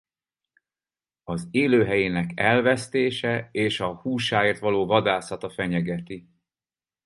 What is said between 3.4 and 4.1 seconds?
és a